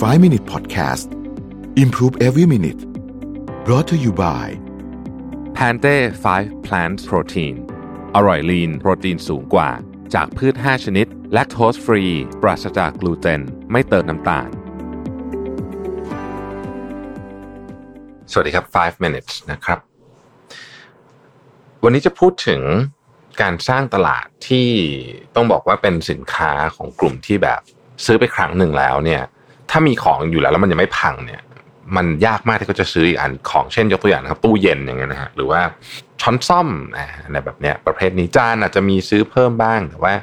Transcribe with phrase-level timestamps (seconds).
[0.00, 1.06] 5 Minute Podcast
[1.76, 2.80] Improve Every Minute
[3.66, 4.46] brought to you by
[5.54, 5.96] แพนเต้
[6.32, 7.54] 5 plant protein
[8.14, 9.70] อร่อยลีนโปรตีนสูงกว่า
[10.14, 12.04] จากพืช 5 ชนิด แลคโตสฟรี
[12.42, 13.40] ปราศจากกลูเตน
[13.72, 14.48] ไม่เติมน้ำตาล
[18.30, 19.78] สวัสดีครับ 5 minutes นะครับ
[21.82, 22.62] วันนี้จะพูดถึง
[23.42, 24.68] การสร้างตลาดที่
[25.34, 27.60] ต้องบอกว่าเป็นสินค้าของกลุ่มที่แบบ
[28.04, 29.22] ซื้อไปครั้งหนึ่งแล้วเนี่ย
[29.72, 31.42] ถ้ามีของอยู่แล้วแล้วมันยังไม่พังเนี่ย
[31.96, 35.60] มันยากมากที่เขาจะซื้ออีกอันของเช่นยกตัวอย่างนะครับตู้เย็นอย่างเงี้ยนะฮะหรือว่า
[36.20, 40.14] ช้อนซ่อมอะไรแบบเนี้ยประเภทนี้จานอาจจะมีซื้อเพิ่มบ้างแต่ว่า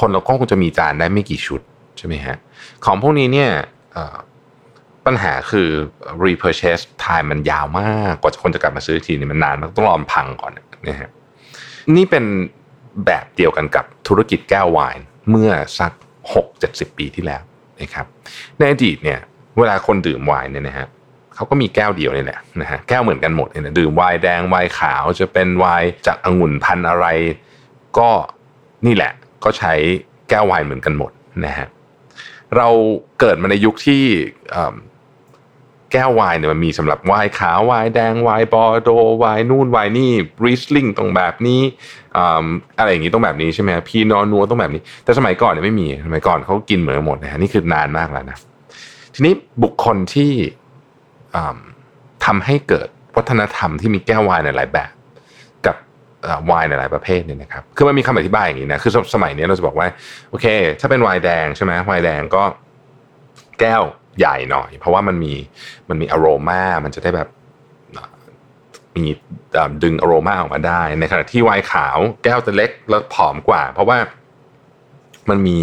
[0.00, 1.60] คนเราก็คงจะมีจานได้ไม่กี่ชุด
[1.98, 2.36] ใช่ไหมฮะ
[2.84, 3.50] ของพวกนี้เนี่ย
[5.06, 5.68] ปัญหาคือ
[6.26, 10.52] repurchase time มันยาวมากกว่าคนจะกลับมาซื้อทีนี่มันนานมันต้องรอมพังก่อน
[10.88, 11.10] นะฮะ
[11.96, 12.24] นี่เป็น
[13.06, 15.92] แบบเดียวกันกับธุรกิจแก้วไวน์เมื่อสัก
[16.34, 17.42] หกเจ็ดสิบปีที่แล้ว
[17.80, 18.06] นะครับ
[18.58, 19.18] ในอดีตเนี่ย
[19.58, 20.86] เวลาคนดื่มไวน์เนี่ยนะฮะ
[21.34, 27.06] เขาก็มีแก้วเดียวนี่แหละนะฮะแก้วเหมือนกันหมดเนี่ยดื่มไวน์แดงไวน์ขาวจะเป็นไวน์จากองุ่นพันธุ์อะไร
[27.98, 28.10] ก็
[28.86, 29.12] นี่แหละ
[29.44, 29.74] ก็ใช้
[30.28, 31.12] แก้วไวน์เหมือนกันหมด
[31.46, 31.66] นะฮะ
[32.56, 32.68] เรา
[33.20, 34.02] เกิดมาในยุคที่
[35.92, 40.12] แก้วไวน์เนี่ยมันมีสำหรับไวน์ขาวไวน์แดงไวน์บอร์โดไวน์นู่นไวน์นี่
[40.44, 41.62] ริสลิงตรงแบบนี้
[42.78, 48.38] อะไรอย่างนี้ต้องแบบนี้ใช่ไหมพีนอนัวต้องแบบนี้ แต่สมัยก่อนเนี่ยไม่มีสมัยก่อนเขากินเหมือนหมดนะฮะนี่คือนานมากแล้วนะ
[49.14, 50.32] ทีนี้บุคคลที่
[52.24, 54.90] ทำให้เกิดวัฒนธรรมที่มีแก้วไวน์หลายแบบ
[55.66, 55.76] กับ
[56.46, 59.86] ไวน์หลายประเภทเนี่ยนะครับคือมันมีคำอธิบายอย่างนี้นะคือสมัยนี้เราจะบอกว่า
[60.30, 60.46] โอเค
[60.80, 62.42] ถ้าเป็นไวน์แดงใช่ไหมไวน์แดงก็
[63.60, 63.82] แก้ว
[64.18, 65.34] ใหญ่หน่อย เพราะว่ามันมี
[65.88, 67.28] มันมีอโรมา มันจะได้แบบ
[68.96, 69.06] มี
[69.82, 73.98] ดึงอโรมาออกมาได้ ในขณะที่ไวน์ขาวแก้วจะเล็กแล้วผอมกว่า เพราะว่า
[75.30, 75.58] มันมี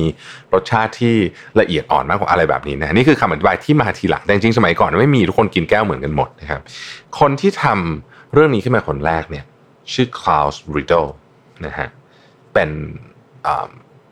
[0.53, 1.15] รสชาติที่
[1.59, 6.61] ละเอียดอ่อนมากกว่าอะไรแบบนี้นะนี่คือคำอธิบายที่มาทีหลังแต่จริงๆสมัยก่อนไม่มีทุกคนกินแก้วเหมือนกันหมดนะครับ
[7.19, 9.45] คนที่ทำเรื่องนี้ขึ้นมาคนแรกเนี่ย
[9.93, 11.05] ชื่อคลาวส์ริดเดิล
[11.65, 11.89] นะฮะ
[12.53, 12.69] เป็น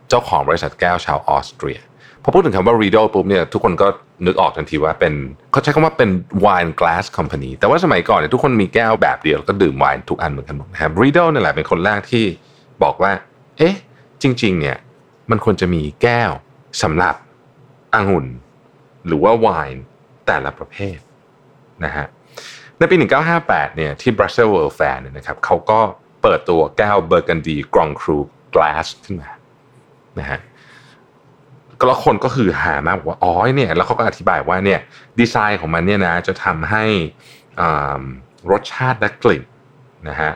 [0.10, 1.80] เจ้าของบริษัทแก้วชาวออสเตรีย
[2.24, 3.88] พอพูดถึงคำว่า Riedel ปุ๊บเนี่ยทุกคนก็
[4.26, 5.14] นึกออกทันทีว่าเป็น
[5.52, 6.10] เขาใช้คำว่าเป็น
[6.46, 12.26] wine glass company แต่ว่าสมัยก่อนเนี่ยทุกคนมีแก้วแบบเดียวแล้วก็ดื่มไวน์ทุกอันเหมือนกันหมดนะครับ Riedel นี่แหละเป็นคนแรกที่
[12.84, 13.12] บอกว่า
[13.58, 13.76] เอ๊ะ
[14.22, 14.78] จริง ๆ เนี่ย
[15.32, 16.32] มันควรจะมีแก้ว
[16.82, 17.16] สำหรับ
[17.96, 18.28] องุ่น
[19.08, 19.84] หรือว่าไวน์
[20.28, 20.98] แต่ละประเภท
[21.86, 22.06] นะฮะ
[22.78, 22.96] ในปี
[23.36, 25.80] 1958 เนี่ยที่ Brussels World Fair เนี่ยนะครับเขาก็
[26.22, 28.18] เปิดตัวแก้ว Burgundy Grand Cru
[28.54, 29.30] Glass ขึ้นมา
[30.20, 30.40] นะฮะ
[31.88, 34.80] แล้วคนก็คือหามากว่าอ๋อเนี่ยแล้วเขาก็อธิบายว่าเนี่ย
[35.20, 36.84] ดีไซน์ของมันเนี่ยนะจะทำให้
[38.52, 39.44] รสชาติและกลิ่น
[40.10, 40.32] นะฮะ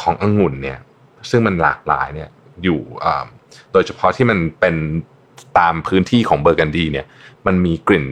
[0.00, 0.78] ขององุ่นเนี่ย
[1.30, 2.28] ซึ่งมันหลากหลายเนี่ย
[2.64, 2.80] อยู่
[3.72, 4.76] โดยเฉพาะที่มันเป็น
[5.58, 7.06] ตามพื้นที่ของเบอร์กันดีเนี่ย
[7.46, 8.04] มันมีกลิ่น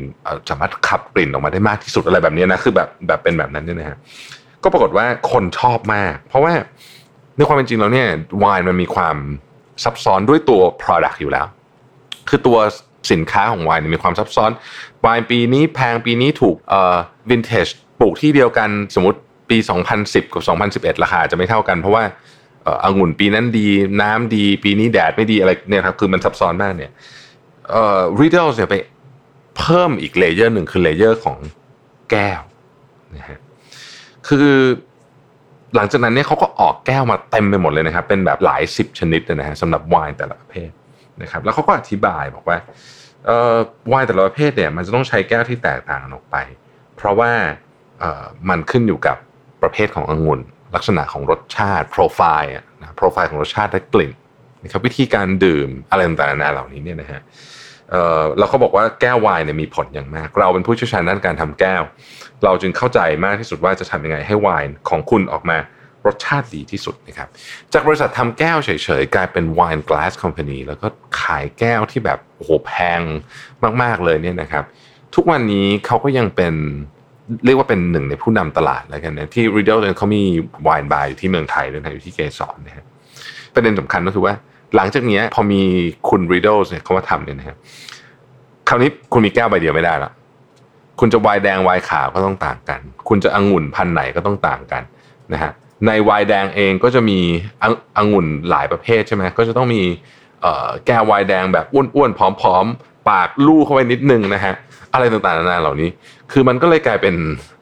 [0.50, 3.96] สามารถขับกลิ่นออกมาได้มากที่สุดอะไรแบบนี้นะคือแบบแบบเป็นแบบนั้นเนี่ยนะฮะ
[4.62, 6.52] ก็ปรากฏว่าคนชอบมาก เพราะว่า
[7.36, 8.08] ในความเป็นจริงแล้วเนี่ย
[8.38, 9.16] ไวน์มันมีความ
[9.84, 11.46] ซับซ้อนด้วยตัว product อยู่แล้ว
[12.28, 12.58] คือตัว
[13.12, 14.50] สินค้าของไวน์มีความซับซ้อน
[15.02, 16.96] ไวน์ปีนี้แพงปีนี้ถูกเอ่อ
[17.30, 17.66] วินเทจ
[18.00, 19.18] ปลูกที่เดียวกันสมมติ
[19.50, 19.58] ปี
[19.96, 20.44] 2010 กับ
[20.98, 22.04] 2011 ราคาจะไม่เท่ากันเพราะว่า
[22.64, 23.68] เอ่องุ่นปีนั้นดี
[24.02, 26.92] น้ำดีปีนี้แดดไม่ดีอะไรเนี่ยครับคือมันซับซ้อนมากเนี่ย
[27.70, 28.74] เอ่อรีเดลเนี่ยไป
[29.58, 31.36] เพิ่มอีก layer หนึ่งคือ layer ของ
[32.10, 32.40] แก้ว
[33.16, 33.38] นะฮะ
[34.28, 34.48] คือ
[35.76, 40.70] หลังจากนั้นเนี่ยเขาก็ออกแก้วมาเต็มไปหมดเลยนะครับ เป็นแบบหลายสิบชนิดนะฮะสำหรับไวน์แต่ละประเภท
[41.22, 42.58] นะครับ แล้วเขาก็อธิบายบอกว่า
[43.88, 46.36] ไวน์แต่ละประเภทเนี่ยมันจะต้องใช้แก้วที่แตกต่างกันออกไป
[46.96, 47.32] เพราะว่า
[48.48, 49.16] มันขึ้นอยู่กับ
[49.62, 50.40] ประเภทขององุ่น
[50.74, 54.12] ลักษณะของรสชาติโปรไฟล์นะโปรไฟล์ของรสชาติและกลิ่น
[54.62, 57.20] นะครับวิธีการดื่มอะไรต่างๆนานาเหล่านี้เนี่ยนะฮะ
[57.90, 61.82] เอ่อเราก็บอกว่าแก้วไวน์เนี่ยมีผลอย่างมาก เราเป็นผู้เชี่ยวชาญด้านการทำแก้ว
[62.44, 65.58] เราจึงเข้าใจมากที่สุดว่าจะทำยังไงให้ไวน์ของคุณออกมา
[66.06, 67.28] รสชาติดีที่สุดนะครับ
[67.72, 68.70] จากบริษัททำแก้วเฉ
[69.00, 70.86] ยๆ กลายเป็น wine glass company แล้วก็
[71.20, 73.00] ขายแก้วที่แบบโอ้โหแพง
[73.82, 74.64] มากๆเลยเนี่ยนะครับ
[75.14, 76.54] ทุกวันนี้เขาก็ยังเป็น
[77.44, 80.22] เรียกว่าเป็นหนึ่งในผู้นำตลาดแล้วกันนะที่ Riddle เขามี
[80.66, 82.84] wine bar อยู่ที่เมืองไทยด้วยนะอยู่ที่เกสรนะฮะ
[83.54, 84.34] ประเด็นสำคัญก็คือว่า
[84.76, 85.62] หลังจากนี้พอมี
[86.08, 87.56] คุณ Riddle เนี่ยเขามาทำเนี่ยนะครับ
[88.68, 90.10] คราวนี้คุณมีแก้วใบเดียวไม่ได้ละ
[91.00, 94.82] คุณจะวายแดงวายขาวก็ต้องต่างกัน คุณจะองุ่นพันไหนก็ต้องต่างกัน
[95.32, 95.52] นะฮะ
[95.86, 97.18] ในวายแดงเองก็จะมี
[97.96, 99.82] องุ่นหลายประเภทใช่ไหมก็จะต้องมี
[100.86, 102.20] แก้ววายแดงแบบอ้วนๆผ
[102.54, 104.54] อมๆ ปากลู่เข้าไปนิดนึงนะฮะ
[104.92, 105.88] อะไรต่างๆนานาเหล่านี้
[106.32, 107.14] คือมันก็เลยกลายเป็น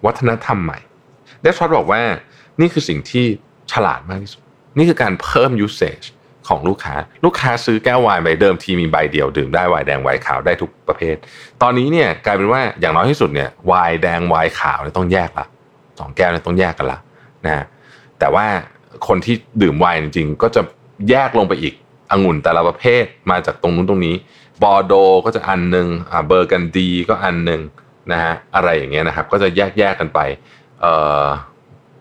[0.07, 0.79] วัฒนธรรมใหม่
[1.41, 2.03] เดชชอตบอกว่า
[2.61, 3.25] นี่คือสิ่งที่
[3.73, 4.43] ฉลาดมากที่สุด
[4.77, 6.07] นี่คือการเพิ่ม usage
[6.49, 6.95] ของลูกค้า
[7.25, 11.17] ลูกค้าซื้อแก้วไวน์ใบเดิมทีมีใบเดียวดื่มได้ไวน์แดงไวน์ขาวได้ทุกประเภท
[11.63, 15.47] ตอนนี้เนี่ยกลายเป็นว่าอย่างน้อยที่สุดเนี่ยไวน์แดงไวน์ขาวเนี่ยต้องแยกละ
[15.99, 16.99] สองแก้วเนี่ยต้องแยกกันละ
[17.47, 17.65] นะ
[18.21, 18.47] แต่ว่า
[19.09, 20.63] คนที่ดื่มไวน์จริง ๆ ก็จะ
[21.11, 21.75] แยกลงไปอีก
[22.13, 24.15] องุ่นแต่ละประเภทมาจากตรงนู้นตรงนี้
[24.63, 24.93] บอร์โด
[25.25, 25.89] ก็จะอันหนึ่ง
[26.27, 27.61] เบอร์กันดีก็อันหนึ่ง
[28.13, 30.21] นะฮะอะไรอย่างเงี้ยนะครับ ก็จะแยกแยกกันไป
[30.81, 30.93] เอ่
[31.25, 31.27] อ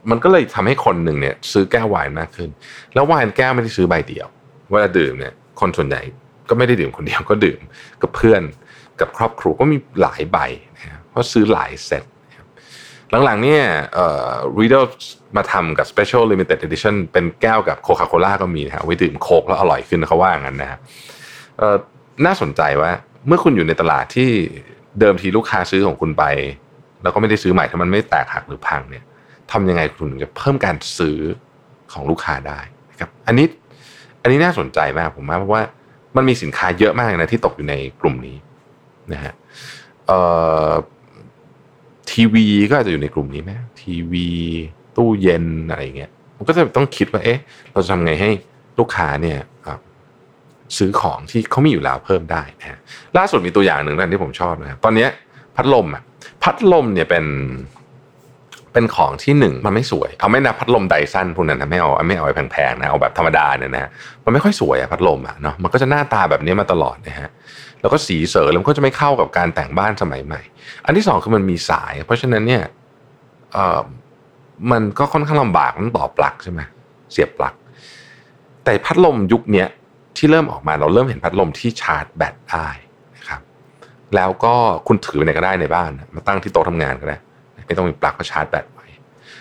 [0.10, 2.50] มันก็เลยทำให้คนหนึ่งเนี่ย ซื้อแก้วไวน์มากขึ้น
[2.94, 4.27] แล้วไวน์แก้วไม่ได้ซื้อใบเดียว
[4.71, 6.01] เวลาดื่มเนี่ย คนส่วนใหญ่
[6.50, 7.60] ก็ไม่ได้ดื่มคนเดียวก็ดื่ม
[8.01, 8.42] กับเพื่อน
[9.00, 10.38] กับครอบครัวก็มีหลายใบ
[10.75, 12.04] นะเพราะซื้อหลายเซต
[13.26, 13.64] หลังๆเนี่ย
[13.94, 14.88] เอ่อ Riddle
[15.38, 20.80] มาทำกับ Special Limited Edition เป็นแก้วกับโคคาโคล่าก็มีนะฮะไว้ดื่มโคกแล้วอร่อยขึ้นเขาว่างั้นนะฮะ
[21.58, 21.76] เอ่อ
[22.26, 22.92] น่าสนใจว่า
[23.28, 24.30] เมื่อคุณอยู่ในตลาดที่
[25.00, 26.24] เดิมทีลูกค้าซื้อของคุณไป
[27.04, 29.04] แล้วก็ไม่ได้ซื้อใหม่ถ้ามันไม่แตกหักหรือพังเนี่ย
[29.52, 31.18] ทำยังไงคุณถึงจะเพิ่มการซื้อ
[31.94, 32.60] ของลูกค้าได้
[32.92, 33.48] นะครับอันนี้
[34.22, 35.64] อันนี้น่าสนใจมากผมว่าเพราะว่า
[36.16, 38.38] มันมีสินค้าเยอะมากนะที่ตกอยู่ในกลุ่มนี้
[39.14, 39.34] นะฮะ
[40.08, 40.20] เอ่
[40.68, 40.70] อ
[42.12, 43.52] ทีวีก็อาจจะอยู่ในกลุ่มนี้ไหม
[43.82, 44.28] ทีวี
[44.98, 47.40] ตู้เย็นอะไรเงี้ยมันก็จะต้องคิดว่าเอ๊ะ
[47.72, 48.30] เราจะทำไงให้
[48.80, 49.40] ลูกค้าเนี่ย
[50.78, 52.80] ซื้อของที่เขามีอยู่แล้วเพิ่มได้นะฮะ
[53.18, 55.08] ล่าสุดมีตัวอย่างหนึ่งนะที่ผมชอบนะตอนนี้
[55.56, 56.04] พัดลมอะ
[56.44, 57.26] พัดลมเนี่ยเป็น
[58.74, 63.89] เป็นของที่หนึ่งมันไม่สวย เอาไม่นับพัดลมไดซันพวกนั้นนะไม่เอาไม่เอาไปแพงๆนะเอาแบบธรรมดาเนี่ยนะ
[64.25, 67.30] มันไม่ค่อยสวยอะพัดลมอะเนาะมันก็จะหน้าตาแบบนี้มาตลอดนะฮะ
[67.81, 70.42] แล้วก็สีเสริมแล้วมันก็จะไม่เข้ากับการแต่งบ้านสมัยใหม่
[70.86, 72.63] อันที่สองคือมันมีสาย เพราะฉะนั้นเนี่ย
[73.54, 73.81] เอ่อ
[74.71, 76.62] มันก็ค่อนข้างลำบากต้องต่อปลั๊กใช่ไหม
[77.12, 77.54] เสียบปลั๊ก
[78.63, 79.66] แต่พัดลมยุคนี้
[80.18, 82.68] ที่เริ่มออกมาเราเริ่มเห็นพัดลมที่ชาร์จแบตได้
[83.16, 83.42] นะครับ
[84.16, 84.54] แล้วก็
[84.88, 87.18] คุณถือไปไหนก็ได้ในบ้านมาตั้งที่โต๊ะทำงานก็ได้
[87.69, 88.86] ไม่ต้องมีปลั๊กก็ชาร์จแบตไว้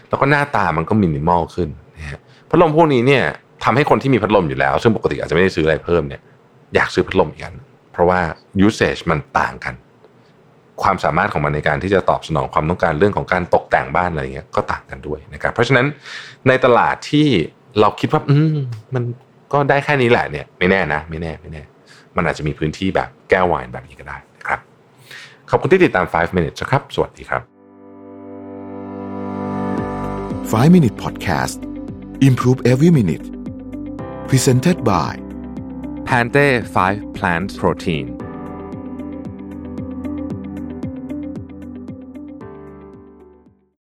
[0.08, 3.24] แล้วก็หน้าตามันก็มินิมอลขึ้นนะฮะพัดลมพวกนี้เนี่ย
[3.64, 6.20] ทำให้คนที่มีพัดลมอยู่แล้ว ซึ่งปกติอาจจะไม่ได้ซื้ออะไรเพิ่มเนี่ย
[6.74, 7.54] อยากซื้อพัดลมอีกอัน
[7.92, 8.20] เพราะว่า
[8.66, 9.74] usage มันต่างกัน
[10.82, 15.86] ความสามารถของมันในการที่จะตอบสนองความต้องการเรื่องของการตกแต่งบ้านอะไรเงี้ยก็ต่างกันด้วยนะครับเพราะฉะนั้น
[16.48, 17.26] ในตลาดที่
[17.80, 18.56] เราคิดว่า อืม
[18.94, 19.04] มัน
[19.52, 21.62] ก็ได้แค่นี้แหละเนี่ย ไม่แน่นะ ไม่แน่ไม่แน่
[22.16, 24.60] มันอาจจะมีพื้นที่แบบแก้ววายแบบนี้ก็ได้นะครับ
[25.50, 27.57] ขอบคุณที่ติดตาม 5 minutes ครับ สวัสดีครับ
[30.48, 31.62] 5 Minute Podcast
[32.22, 33.22] Improve Every Minute
[34.28, 35.16] Presented by
[36.04, 38.16] Pante 5 Plant Protein